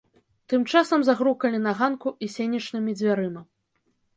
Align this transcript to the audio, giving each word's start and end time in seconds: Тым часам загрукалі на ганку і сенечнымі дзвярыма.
Тым 0.53 0.63
часам 0.73 1.03
загрукалі 1.09 1.57
на 1.67 1.75
ганку 1.81 2.15
і 2.27 2.31
сенечнымі 2.37 2.99
дзвярыма. 3.03 3.41